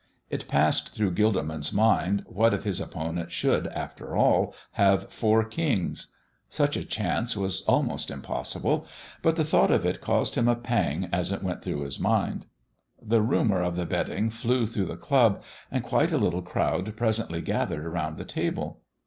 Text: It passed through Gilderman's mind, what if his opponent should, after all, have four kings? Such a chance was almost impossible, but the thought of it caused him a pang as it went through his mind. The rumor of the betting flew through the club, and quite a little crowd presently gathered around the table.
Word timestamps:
It 0.31 0.47
passed 0.47 0.95
through 0.95 1.11
Gilderman's 1.13 1.71
mind, 1.71 2.23
what 2.25 2.55
if 2.55 2.63
his 2.63 2.81
opponent 2.81 3.31
should, 3.31 3.67
after 3.67 4.15
all, 4.15 4.55
have 4.71 5.13
four 5.13 5.43
kings? 5.43 6.15
Such 6.49 6.75
a 6.75 6.83
chance 6.83 7.37
was 7.37 7.61
almost 7.67 8.09
impossible, 8.09 8.87
but 9.21 9.35
the 9.35 9.45
thought 9.45 9.69
of 9.69 9.85
it 9.85 10.01
caused 10.01 10.33
him 10.33 10.47
a 10.47 10.55
pang 10.55 11.07
as 11.13 11.31
it 11.31 11.43
went 11.43 11.61
through 11.61 11.81
his 11.81 11.99
mind. 11.99 12.47
The 12.99 13.21
rumor 13.21 13.61
of 13.61 13.75
the 13.75 13.85
betting 13.85 14.31
flew 14.31 14.65
through 14.65 14.85
the 14.87 14.97
club, 14.97 15.43
and 15.69 15.83
quite 15.83 16.11
a 16.11 16.17
little 16.17 16.41
crowd 16.41 16.97
presently 16.97 17.39
gathered 17.41 17.85
around 17.85 18.17
the 18.17 18.25
table. 18.25 18.81